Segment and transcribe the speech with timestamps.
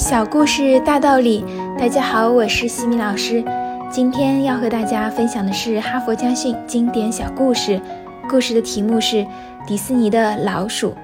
[0.00, 1.44] 小故事大道理，
[1.78, 3.44] 大家好，我是西米老师。
[3.92, 7.78] 今天要和大家分享的是哈佛家训经典小故事。
[8.26, 9.26] 故事的题目是
[9.66, 10.94] 迪士尼的老鼠。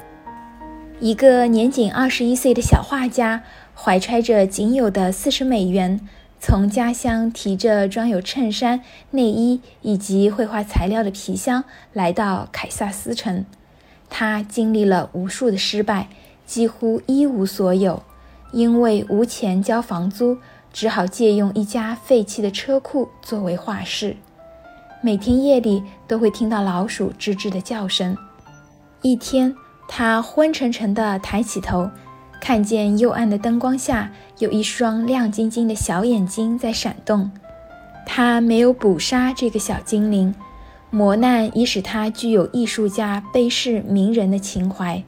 [0.99, 3.43] 一个年仅二十一岁的小画家，
[3.75, 6.01] 怀揣着仅有的四十美元，
[6.41, 13.45] 从家乡提着装有衬衫、内衣以及绘画材料的皮箱，来到凯撒斯城。
[14.09, 16.09] 他经历了无数的失败，
[16.47, 18.03] 几乎一无所有。
[18.57, 20.39] 因为无钱交房租，
[20.73, 24.17] 只好借用一家废弃的车库作为画室。
[25.03, 28.17] 每天夜里都会听到老鼠吱吱的叫声。
[29.03, 29.55] 一天，
[29.87, 31.91] 他昏沉沉地抬起头，
[32.41, 37.31] 看见幽暗的灯光下有一双亮晶晶的小眼睛在闪动。
[38.07, 40.35] 他没有捕杀这个小精灵，
[40.89, 45.05] 磨难已使他具有艺术家悲视名人的情怀。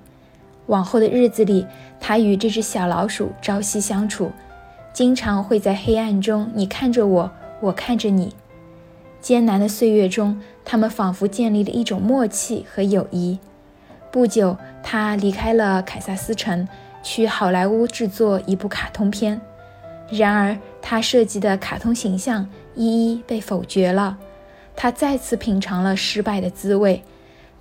[0.69, 1.67] 往后的日子里，
[2.01, 4.31] 他与这只小老鼠朝夕相处，
[4.93, 8.35] 经常会在黑暗中，你看着我，我看着你。
[9.21, 13.39] 艰难的岁月中，他们仿佛建立了一种默契和友谊。
[14.13, 16.67] 不久，他离开了凯撒斯城，
[17.03, 19.41] 去好莱坞制作一部卡通片。
[20.11, 24.17] 然而，他设计的卡通形象一一被否决了。
[24.77, 27.03] 他再次品尝了失败的滋味。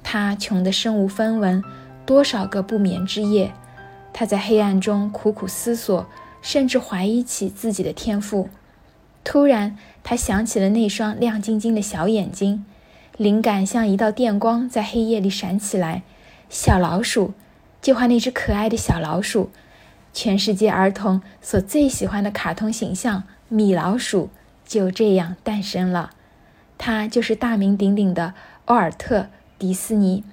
[0.04, 1.64] 他穷得身无分文。
[2.08, 3.52] 多少个不眠之夜，
[4.14, 6.08] 他在黑暗中苦苦思索，
[6.42, 8.48] 甚至怀疑起自己的天赋。
[9.26, 12.64] 突然，他想起了那双亮晶晶的小眼睛，
[13.18, 16.04] 灵感像一道电光在黑夜里闪起来。
[16.50, 17.34] 小老鼠，
[17.82, 19.52] 就画那只可爱的小老鼠，
[20.14, 24.30] 全世界儿童所最喜欢的卡通形象——米老鼠，
[24.66, 26.12] 就这样诞生了。
[26.78, 28.34] 他就是大名鼎鼎的
[28.66, 29.20] 奥尔特·
[29.60, 30.24] 迪斯尼。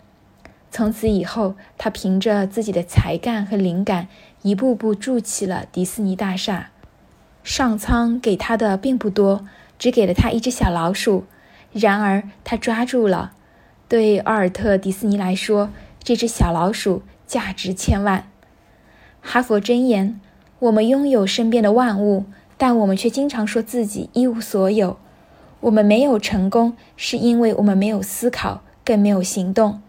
[0.76, 4.08] 从此以后，他凭着自己的才干和灵感，
[4.42, 6.70] 一步步筑起了迪士尼大厦。
[7.44, 9.46] 上苍给他的并不多，
[9.78, 11.26] 只给了他一只小老鼠。
[11.72, 13.34] 然而，他抓住了。
[13.86, 15.70] 对奥尔特·迪士尼来说，
[16.02, 18.28] 这只小老鼠价值千万。
[19.20, 20.20] 哈佛箴言：
[20.58, 22.24] 我们拥有身边的万物，
[22.56, 24.96] 但我们却经常说自己一无所有。
[25.60, 29.80] 我们没有成功，是因为我们没有思考，更没有行动。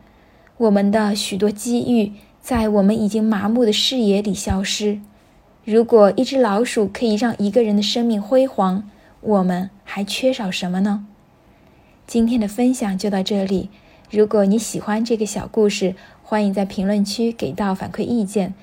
[0.58, 5.02] 我们的许多机遇在我们已经麻木的视野里消失。
[5.66, 8.90] 如果一只老鼠可以让一个人的生命辉煌，
[9.20, 11.06] 我们还缺少什么呢？
[12.08, 13.70] 今天的分享就到这里。
[14.10, 18.54] 如果你喜欢这个小故事，欢迎在评论区给到反馈意见。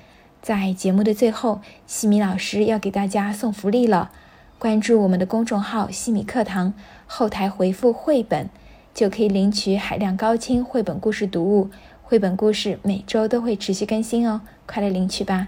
[0.41, 4.11] 在节目的最后，西米老师要给大家送福利了。
[4.57, 6.73] 关注我们的公众号“西米课堂”，
[7.05, 8.49] 后台回复“绘本”。
[8.93, 11.69] 就可以领取海量高清绘本故事读物，
[12.03, 15.47] 绘本故事每周都会持续更新哦，快来领取吧！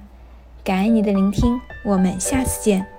[0.63, 2.94] 感恩你的聆听，我们下次见。